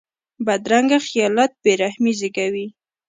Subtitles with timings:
[0.45, 2.67] بدرنګه خیالات بې رحمي زېږوي